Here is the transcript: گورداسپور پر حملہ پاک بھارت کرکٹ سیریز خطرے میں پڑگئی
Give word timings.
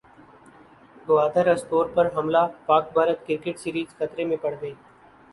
گورداسپور 1.07 1.85
پر 1.95 2.07
حملہ 2.15 2.43
پاک 2.65 2.91
بھارت 2.93 3.19
کرکٹ 3.27 3.59
سیریز 3.59 3.95
خطرے 3.97 4.25
میں 4.25 4.37
پڑگئی 4.41 4.73